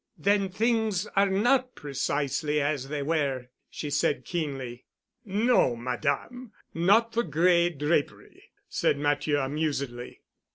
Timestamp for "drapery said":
7.69-8.97